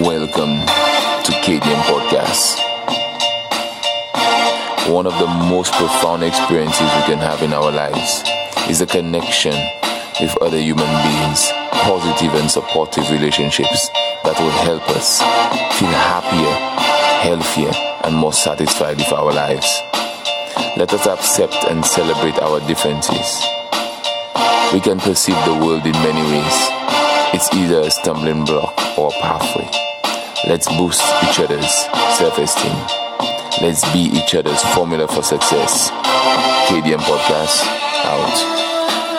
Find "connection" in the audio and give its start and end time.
8.86-9.52